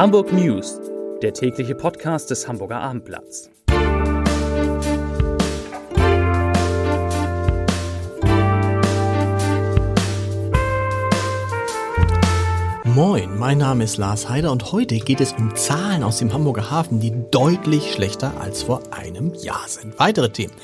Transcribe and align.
Hamburg 0.00 0.32
News, 0.32 0.80
der 1.20 1.34
tägliche 1.34 1.74
Podcast 1.74 2.30
des 2.30 2.48
Hamburger 2.48 2.80
Abendblatts. 2.80 3.50
Moin, 12.84 13.38
mein 13.38 13.58
Name 13.58 13.84
ist 13.84 13.98
Lars 13.98 14.26
Heider 14.30 14.50
und 14.52 14.72
heute 14.72 14.96
geht 15.00 15.20
es 15.20 15.34
um 15.34 15.54
Zahlen 15.54 16.02
aus 16.02 16.16
dem 16.16 16.32
Hamburger 16.32 16.70
Hafen, 16.70 17.00
die 17.00 17.12
deutlich 17.30 17.92
schlechter 17.92 18.32
als 18.40 18.62
vor 18.62 18.80
einem 18.92 19.34
Jahr 19.34 19.68
sind. 19.68 19.98
Weitere 19.98 20.30
Themen. 20.30 20.54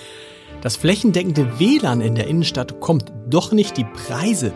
Das 0.63 0.77
flächendeckende 0.77 1.59
WLAN 1.59 2.01
in 2.01 2.15
der 2.15 2.27
Innenstadt 2.27 2.81
kommt 2.81 3.13
doch 3.29 3.53
nicht. 3.53 3.77
Die 3.77 3.85
Preise 3.85 4.55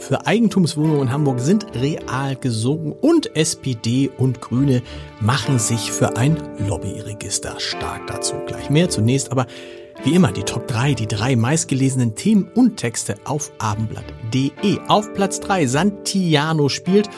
für 0.00 0.26
Eigentumswohnungen 0.26 1.02
in 1.02 1.12
Hamburg 1.12 1.40
sind 1.40 1.66
real 1.74 2.34
gesunken 2.36 2.92
und 2.92 3.36
SPD 3.36 4.10
und 4.16 4.40
Grüne 4.40 4.82
machen 5.20 5.58
sich 5.58 5.92
für 5.92 6.16
ein 6.16 6.36
Lobbyregister 6.66 7.60
stark. 7.60 8.06
Dazu 8.06 8.34
gleich 8.46 8.70
mehr 8.70 8.88
zunächst, 8.88 9.30
aber 9.30 9.46
wie 10.02 10.14
immer 10.14 10.32
die 10.32 10.44
Top 10.44 10.66
3, 10.66 10.94
die 10.94 11.06
drei 11.06 11.36
meistgelesenen 11.36 12.14
Themen 12.14 12.50
und 12.54 12.78
Texte 12.78 13.16
auf 13.24 13.52
abendblatt.de. 13.58 14.78
Auf 14.88 15.12
Platz 15.12 15.40
3 15.40 15.66
Santiano 15.66 16.68
spielt 16.70 17.10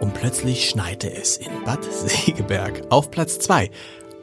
und 0.00 0.12
plötzlich 0.12 0.68
schneite 0.68 1.12
es 1.12 1.38
in 1.38 1.64
Bad 1.64 1.82
Segeberg. 1.90 2.82
Auf 2.90 3.10
Platz 3.10 3.38
2 3.38 3.70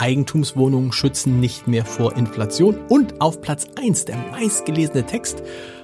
Eigentumswohnungen 0.03 0.91
schützen 0.91 1.39
nicht 1.39 1.65
mehr 1.65 1.85
vor 1.85 2.17
Inflation 2.17 2.75
und 2.89 3.21
auf 3.21 3.39
Platz 3.39 3.67
1 3.79 4.03
der 4.03 4.17
meistgelesene 4.31 5.05
Text 5.05 5.41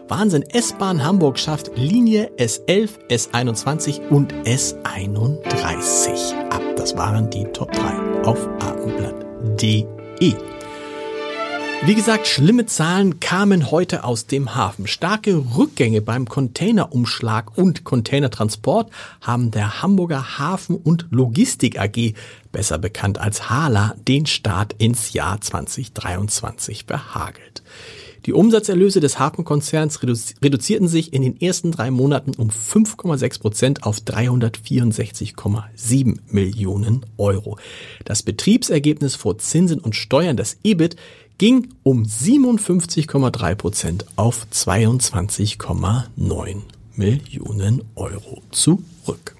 Wahnsinn, 0.09 0.43
S-Bahn 0.43 1.05
Hamburg 1.05 1.39
schafft 1.39 1.71
Linie 1.77 2.29
S11, 2.37 2.89
S21 3.09 4.09
und 4.09 4.33
S31 4.43 6.33
ab. 6.49 6.61
Das 6.75 6.97
waren 6.97 7.29
die 7.29 7.45
Top 7.45 7.71
3 7.71 8.23
auf 8.23 8.45
abendblatt.de. 8.59 10.35
Wie 11.85 11.95
gesagt, 11.95 12.27
schlimme 12.27 12.65
Zahlen 12.65 13.21
kamen 13.21 13.71
heute 13.71 14.03
aus 14.03 14.25
dem 14.25 14.53
Hafen. 14.53 14.85
Starke 14.85 15.41
Rückgänge 15.57 16.01
beim 16.01 16.27
Containerumschlag 16.27 17.57
und 17.57 17.85
Containertransport 17.85 18.91
haben 19.21 19.51
der 19.51 19.81
Hamburger 19.81 20.37
Hafen- 20.37 20.75
und 20.75 21.07
Logistik 21.09 21.79
AG, 21.79 22.15
besser 22.51 22.77
bekannt 22.77 23.19
als 23.19 23.49
HALA, 23.49 23.95
den 24.07 24.25
Start 24.25 24.73
ins 24.77 25.13
Jahr 25.13 25.41
2023 25.41 26.85
behagelt. 26.85 27.63
Die 28.25 28.33
Umsatzerlöse 28.33 28.99
des 28.99 29.17
Hafenkonzerns 29.17 30.03
reduzierten 30.03 30.89
sich 30.89 31.13
in 31.13 31.21
den 31.21 31.39
ersten 31.39 31.71
drei 31.71 31.89
Monaten 31.89 32.33
um 32.35 32.49
5,6 32.49 33.39
Prozent 33.39 33.83
auf 33.83 33.99
364,7 33.99 36.17
Millionen 36.29 37.05
Euro. 37.17 37.57
Das 38.03 38.23
Betriebsergebnis 38.23 39.15
vor 39.15 39.37
Zinsen 39.37 39.79
und 39.79 39.95
Steuern, 39.95 40.35
das 40.35 40.57
EBIT, 40.63 40.97
ging 41.37 41.69
um 41.83 42.03
57,3 42.03 43.55
Prozent 43.55 44.05
auf 44.17 44.45
22,9 44.51 46.57
Millionen 46.95 47.83
Euro 47.95 48.41
zurück. 48.51 49.38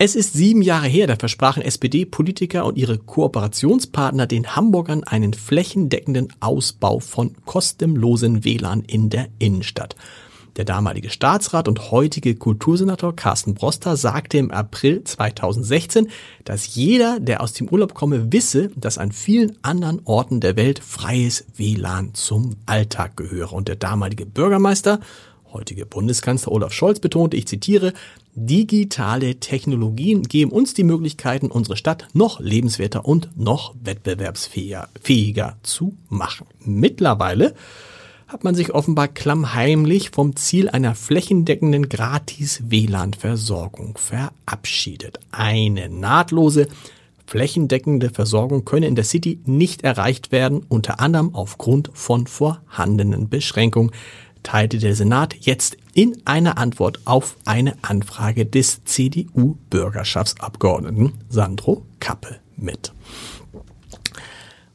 Es 0.00 0.14
ist 0.14 0.32
sieben 0.32 0.62
Jahre 0.62 0.86
her, 0.86 1.08
da 1.08 1.16
versprachen 1.16 1.60
SPD-Politiker 1.60 2.64
und 2.64 2.78
ihre 2.78 2.98
Kooperationspartner 2.98 4.28
den 4.28 4.54
Hamburgern 4.54 5.02
einen 5.02 5.34
flächendeckenden 5.34 6.28
Ausbau 6.38 7.00
von 7.00 7.34
kostenlosen 7.44 8.44
WLAN 8.44 8.82
in 8.82 9.10
der 9.10 9.26
Innenstadt. 9.40 9.96
Der 10.54 10.64
damalige 10.64 11.10
Staatsrat 11.10 11.66
und 11.66 11.90
heutige 11.90 12.36
Kultursenator 12.36 13.16
Carsten 13.16 13.54
Broster 13.54 13.96
sagte 13.96 14.38
im 14.38 14.52
April 14.52 15.02
2016, 15.02 16.08
dass 16.44 16.76
jeder, 16.76 17.18
der 17.18 17.40
aus 17.40 17.54
dem 17.54 17.68
Urlaub 17.68 17.94
komme, 17.94 18.32
wisse, 18.32 18.70
dass 18.76 18.98
an 18.98 19.10
vielen 19.10 19.58
anderen 19.62 20.00
Orten 20.04 20.38
der 20.38 20.54
Welt 20.54 20.78
freies 20.78 21.44
WLAN 21.56 22.14
zum 22.14 22.54
Alltag 22.66 23.16
gehöre. 23.16 23.52
Und 23.52 23.66
der 23.66 23.76
damalige 23.76 24.26
Bürgermeister, 24.26 25.00
heutige 25.52 25.86
Bundeskanzler 25.86 26.52
Olaf 26.52 26.72
Scholz 26.72 27.00
betonte, 27.00 27.36
ich 27.36 27.46
zitiere, 27.46 27.92
digitale 28.34 29.40
Technologien 29.40 30.22
geben 30.22 30.52
uns 30.52 30.74
die 30.74 30.84
Möglichkeiten, 30.84 31.48
unsere 31.48 31.76
Stadt 31.76 32.06
noch 32.12 32.40
lebenswerter 32.40 33.04
und 33.04 33.30
noch 33.36 33.74
wettbewerbsfähiger 33.82 35.56
zu 35.62 35.94
machen. 36.08 36.46
Mittlerweile 36.60 37.54
hat 38.28 38.44
man 38.44 38.54
sich 38.54 38.72
offenbar 38.74 39.08
klammheimlich 39.08 40.10
vom 40.10 40.36
Ziel 40.36 40.68
einer 40.68 40.94
flächendeckenden 40.94 41.88
Gratis-WLAN-Versorgung 41.88 43.96
verabschiedet. 43.96 45.18
Eine 45.32 45.88
nahtlose, 45.88 46.68
flächendeckende 47.26 48.10
Versorgung 48.10 48.66
könne 48.66 48.86
in 48.86 48.96
der 48.96 49.04
City 49.04 49.40
nicht 49.46 49.82
erreicht 49.82 50.30
werden, 50.30 50.66
unter 50.68 51.00
anderem 51.00 51.34
aufgrund 51.34 51.90
von 51.94 52.26
vorhandenen 52.26 53.30
Beschränkungen, 53.30 53.92
teilte 54.42 54.78
der 54.78 54.94
Senat 54.94 55.34
jetzt 55.34 55.76
in 55.94 56.22
einer 56.24 56.58
Antwort 56.58 57.06
auf 57.06 57.36
eine 57.44 57.76
Anfrage 57.82 58.46
des 58.46 58.84
CDU-Bürgerschaftsabgeordneten 58.84 61.14
Sandro 61.28 61.84
Kappe 62.00 62.40
mit. 62.56 62.92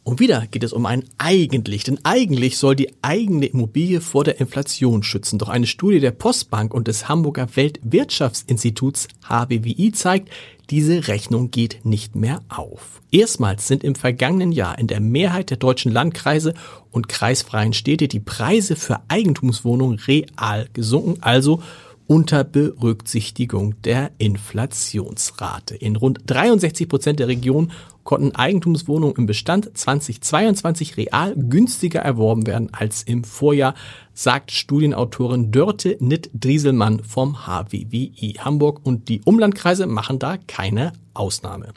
Und 0.03 0.19
wieder 0.19 0.47
geht 0.51 0.63
es 0.63 0.73
um 0.73 0.85
ein 0.85 1.05
eigentlich, 1.17 1.85
denn 1.85 1.97
eigentlich 2.03 2.57
soll 2.57 2.75
die 2.75 2.91
eigene 3.01 3.45
Immobilie 3.45 4.01
vor 4.01 4.25
der 4.25 4.39
Inflation 4.41 5.01
schützen. 5.01 5.39
Doch 5.39 5.47
eine 5.47 5.65
Studie 5.65 6.01
der 6.01 6.11
Postbank 6.11 6.73
und 6.73 6.89
des 6.89 7.07
Hamburger 7.07 7.47
Weltwirtschaftsinstituts 7.55 9.07
HWWI 9.29 9.93
zeigt, 9.93 10.29
diese 10.69 11.07
Rechnung 11.07 11.51
geht 11.51 11.85
nicht 11.85 12.15
mehr 12.15 12.41
auf. 12.49 13.01
Erstmals 13.11 13.67
sind 13.67 13.83
im 13.83 13.95
vergangenen 13.95 14.51
Jahr 14.51 14.77
in 14.77 14.87
der 14.87 14.99
Mehrheit 14.99 15.49
der 15.49 15.57
deutschen 15.57 15.91
Landkreise 15.91 16.53
und 16.91 17.07
kreisfreien 17.07 17.73
Städte 17.73 18.09
die 18.09 18.19
Preise 18.19 18.75
für 18.75 19.01
Eigentumswohnungen 19.07 19.99
real 19.99 20.67
gesunken, 20.73 21.21
also 21.21 21.61
unter 22.07 22.43
Berücksichtigung 22.43 23.81
der 23.83 24.11
Inflationsrate. 24.17 25.75
In 25.75 25.95
rund 25.95 26.19
63 26.25 26.89
Prozent 26.89 27.19
der 27.19 27.27
Regionen 27.27 27.71
konnten 28.03 28.35
Eigentumswohnungen 28.35 29.15
im 29.15 29.25
Bestand 29.25 29.77
2022 29.77 30.97
real 30.97 31.33
günstiger 31.35 32.01
erworben 32.01 32.45
werden 32.47 32.69
als 32.73 33.03
im 33.03 33.23
Vorjahr, 33.23 33.75
sagt 34.13 34.51
Studienautorin 34.51 35.51
Dörte 35.51 35.97
Nitt-Drieselmann 35.99 37.03
vom 37.03 37.45
HWWI 37.45 38.35
Hamburg 38.39 38.81
und 38.83 39.09
die 39.09 39.21
Umlandkreise 39.23 39.87
machen 39.87 40.19
da 40.19 40.37
keine 40.37 40.93
Ausnahme. 41.13 41.73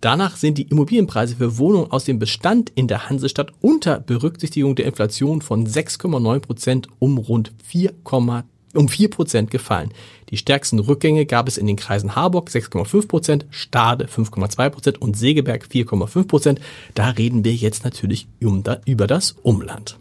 Danach 0.00 0.36
sind 0.36 0.58
die 0.58 0.68
Immobilienpreise 0.68 1.36
für 1.36 1.58
Wohnungen 1.58 1.90
aus 1.90 2.04
dem 2.04 2.20
Bestand 2.20 2.70
in 2.76 2.86
der 2.86 3.08
Hansestadt 3.08 3.52
unter 3.60 3.98
Berücksichtigung 3.98 4.76
der 4.76 4.86
Inflation 4.86 5.42
von 5.42 5.66
6,9 5.66 6.38
Prozent 6.38 6.88
um 7.00 7.18
rund 7.18 7.52
4,2 7.68 8.44
um 8.74 8.86
4% 8.86 9.46
gefallen. 9.46 9.92
Die 10.30 10.36
stärksten 10.36 10.78
Rückgänge 10.78 11.26
gab 11.26 11.48
es 11.48 11.56
in 11.56 11.66
den 11.66 11.76
Kreisen 11.76 12.14
Harburg 12.14 12.48
6,5%, 12.48 13.44
Stade 13.50 14.06
5,2% 14.06 14.98
und 14.98 15.16
Segeberg 15.16 15.66
4,5%. 15.72 16.58
Da 16.94 17.10
reden 17.10 17.44
wir 17.44 17.54
jetzt 17.54 17.84
natürlich 17.84 18.26
über 18.40 19.06
das 19.06 19.36
Umland. 19.42 19.96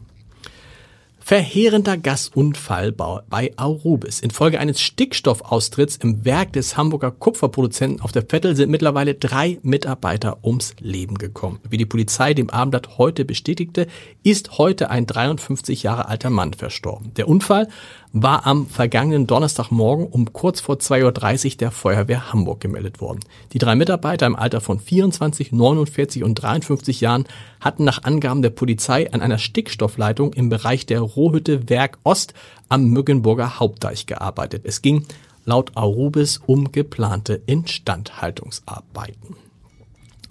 Verheerender 1.28 1.98
Gasunfall 1.98 2.94
bei 2.94 3.52
Aurubis. 3.58 4.22
Infolge 4.22 4.62
eines 4.62 4.80
Stickstoffaustritts 4.80 5.98
im 5.98 6.24
Werk 6.24 6.54
des 6.54 6.78
Hamburger 6.78 7.12
Kupferproduzenten 7.12 8.00
auf 8.00 8.14
der 8.14 8.22
Vettel 8.22 8.56
sind 8.56 8.70
mittlerweile 8.70 9.14
drei 9.14 9.60
Mitarbeiter 9.62 10.38
ums 10.46 10.74
Leben 10.80 11.18
gekommen. 11.18 11.60
Wie 11.70 11.76
die 11.76 11.86
Polizei 11.86 12.34
dem 12.34 12.50
Abendblatt 12.50 12.98
heute 12.98 13.26
bestätigte, 13.26 13.88
ist 14.24 14.58
heute 14.58 14.90
ein 14.90 15.06
53 15.06 15.84
Jahre 15.84 16.08
alter 16.08 16.30
Mann 16.30 16.54
verstorben. 16.54 17.14
Der 17.16 17.28
Unfall 17.28 17.68
war 18.14 18.48
am 18.48 18.68
vergangenen 18.68 19.28
Donnerstagmorgen 19.28 20.08
um 20.08 20.32
kurz 20.32 20.62
vor 20.62 20.76
2.30 20.76 21.52
Uhr 21.52 21.58
der 21.58 21.72
Feuerwehr 21.72 22.32
Hamburg 22.32 22.62
gemeldet 22.62 23.02
worden. 23.02 23.20
Die 23.52 23.58
drei 23.58 23.76
Mitarbeiter 23.76 24.26
im 24.26 24.36
Alter 24.36 24.62
von 24.62 24.80
24, 24.80 25.52
49 25.52 26.24
und 26.24 26.36
53 26.36 27.02
Jahren 27.02 27.26
hatten 27.60 27.84
nach 27.84 28.04
Angaben 28.04 28.42
der 28.42 28.50
Polizei 28.50 29.12
an 29.12 29.22
einer 29.22 29.38
Stickstoffleitung 29.38 30.34
im 30.34 30.50
Bereich 30.50 30.86
der 30.86 31.02
Rohhütte 31.18 31.70
Werk 31.70 32.00
Ost 32.04 32.34
am 32.70 32.86
Mückenburger 32.86 33.60
Hauptdeich 33.60 34.06
gearbeitet. 34.06 34.64
Es 34.66 34.82
ging 34.82 35.06
laut 35.44 35.76
Aurubis 35.76 36.42
um 36.46 36.72
geplante 36.72 37.42
Instandhaltungsarbeiten. 37.46 39.47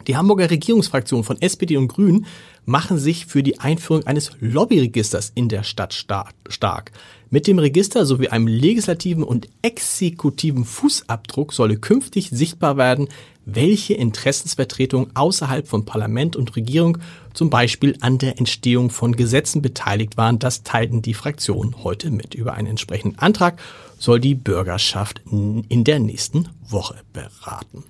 Die 0.06 0.16
Hamburger 0.16 0.50
Regierungsfraktion 0.50 1.24
von 1.24 1.40
SPD 1.42 1.76
und 1.76 1.88
Grünen 1.88 2.26
machen 2.64 2.98
sich 2.98 3.26
für 3.26 3.42
die 3.42 3.58
Einführung 3.58 4.06
eines 4.06 4.30
Lobbyregisters 4.40 5.32
in 5.34 5.48
der 5.48 5.64
Stadt 5.64 5.94
stark. 5.94 6.92
Mit 7.28 7.48
dem 7.48 7.58
Register 7.58 8.06
sowie 8.06 8.28
einem 8.28 8.46
legislativen 8.46 9.24
und 9.24 9.48
exekutiven 9.62 10.64
Fußabdruck 10.64 11.52
solle 11.52 11.76
künftig 11.76 12.30
sichtbar 12.30 12.76
werden, 12.76 13.08
welche 13.44 13.94
Interessensvertretungen 13.94 15.14
außerhalb 15.14 15.66
von 15.66 15.84
Parlament 15.84 16.36
und 16.36 16.54
Regierung 16.54 16.98
zum 17.34 17.50
Beispiel 17.50 17.96
an 18.00 18.18
der 18.18 18.38
Entstehung 18.38 18.90
von 18.90 19.16
Gesetzen 19.16 19.60
beteiligt 19.60 20.16
waren. 20.16 20.38
Das 20.38 20.62
teilten 20.62 21.02
die 21.02 21.14
Fraktionen 21.14 21.82
heute 21.82 22.10
mit. 22.10 22.34
Über 22.34 22.54
einen 22.54 22.68
entsprechenden 22.68 23.18
Antrag 23.18 23.60
soll 23.98 24.20
die 24.20 24.34
Bürgerschaft 24.34 25.20
in 25.30 25.84
der 25.84 25.98
nächsten 25.98 26.48
Woche 26.68 26.96
beraten. 27.12 27.84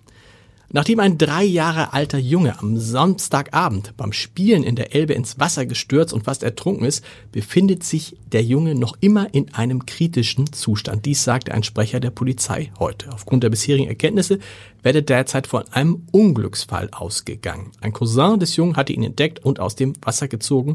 Nachdem 0.72 0.98
ein 0.98 1.16
drei 1.16 1.44
Jahre 1.44 1.92
alter 1.92 2.18
Junge 2.18 2.58
am 2.58 2.76
Samstagabend 2.76 3.96
beim 3.96 4.12
Spielen 4.12 4.64
in 4.64 4.74
der 4.74 4.94
Elbe 4.94 5.14
ins 5.14 5.38
Wasser 5.38 5.64
gestürzt 5.64 6.12
und 6.12 6.24
fast 6.24 6.42
ertrunken 6.42 6.84
ist, 6.84 7.04
befindet 7.30 7.84
sich 7.84 8.16
der 8.32 8.42
Junge 8.42 8.74
noch 8.74 8.96
immer 9.00 9.32
in 9.32 9.54
einem 9.54 9.86
kritischen 9.86 10.52
Zustand. 10.52 11.06
Dies 11.06 11.22
sagte 11.22 11.54
ein 11.54 11.62
Sprecher 11.62 12.00
der 12.00 12.10
Polizei 12.10 12.72
heute. 12.80 13.12
Aufgrund 13.12 13.44
der 13.44 13.50
bisherigen 13.50 13.88
Erkenntnisse 13.88 14.40
werde 14.82 15.02
derzeit 15.02 15.46
von 15.46 15.64
einem 15.70 16.06
Unglücksfall 16.10 16.88
ausgegangen. 16.90 17.70
Ein 17.80 17.92
Cousin 17.92 18.40
des 18.40 18.56
Jungen 18.56 18.76
hatte 18.76 18.92
ihn 18.92 19.04
entdeckt 19.04 19.38
und 19.44 19.60
aus 19.60 19.76
dem 19.76 19.92
Wasser 20.02 20.26
gezogen. 20.26 20.74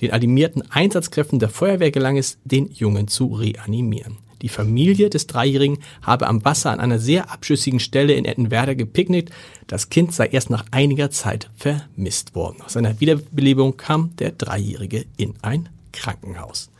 Den 0.00 0.10
alarmierten 0.10 0.62
Einsatzkräften 0.70 1.38
der 1.38 1.48
Feuerwehr 1.48 1.90
gelang 1.90 2.16
es, 2.16 2.38
den 2.44 2.70
Jungen 2.70 3.08
zu 3.08 3.26
reanimieren. 3.26 4.18
Die 4.42 4.48
Familie 4.48 5.08
des 5.08 5.28
Dreijährigen 5.28 5.78
habe 6.02 6.26
am 6.26 6.44
Wasser 6.44 6.70
an 6.70 6.80
einer 6.80 6.98
sehr 6.98 7.30
abschüssigen 7.30 7.80
Stelle 7.80 8.14
in 8.14 8.24
Ettenwerder 8.24 8.74
gepicknickt. 8.74 9.30
Das 9.68 9.88
Kind 9.88 10.12
sei 10.12 10.26
erst 10.26 10.50
nach 10.50 10.64
einiger 10.72 11.10
Zeit 11.10 11.48
vermisst 11.56 12.34
worden. 12.34 12.56
Nach 12.58 12.68
seiner 12.68 13.00
Wiederbelebung 13.00 13.76
kam 13.76 14.14
der 14.16 14.32
Dreijährige 14.32 15.06
in 15.16 15.34
ein 15.42 15.68
Krankenhaus. 15.92 16.70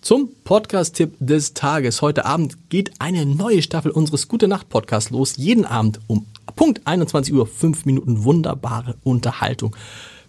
Zum 0.00 0.30
Podcast-Tipp 0.44 1.16
des 1.18 1.52
Tages. 1.52 2.00
Heute 2.00 2.24
Abend 2.24 2.70
geht 2.70 2.92
eine 3.00 3.26
neue 3.26 3.60
Staffel 3.60 3.90
unseres 3.90 4.28
Gute 4.28 4.48
Nacht 4.48 4.70
Podcasts 4.70 5.10
los. 5.10 5.36
Jeden 5.36 5.66
Abend 5.66 6.00
um 6.06 6.24
Punkt 6.56 6.86
21 6.86 7.34
Uhr, 7.34 7.46
fünf 7.46 7.84
Minuten 7.84 8.24
wunderbare 8.24 8.96
Unterhaltung. 9.02 9.76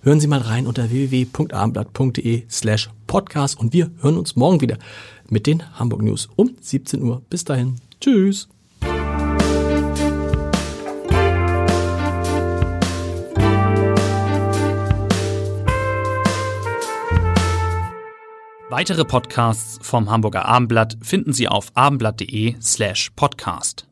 Hören 0.04 0.20
Sie 0.20 0.28
mal 0.28 0.40
rein 0.42 0.66
unter 0.66 0.90
www.abendblatt.de 0.90 2.44
slash 2.50 2.90
podcast 3.06 3.60
und 3.60 3.72
wir 3.72 3.92
hören 4.02 4.18
uns 4.18 4.36
morgen 4.36 4.60
wieder 4.60 4.78
mit 5.30 5.46
den 5.46 5.64
Hamburg 5.78 6.02
News 6.02 6.28
um 6.36 6.56
17 6.60 7.04
Uhr. 7.04 7.22
Bis 7.30 7.46
dahin. 7.46 7.76
Tschüss. 8.00 8.50
Weitere 18.70 19.04
Podcasts 19.04 19.78
vom 19.86 20.10
Hamburger 20.10 20.46
Abendblatt 20.46 20.98
finden 21.02 21.34
Sie 21.34 21.48
auf 21.48 21.72
abendblatt.de 21.76 22.56
slash 22.62 23.12
podcast. 23.16 23.86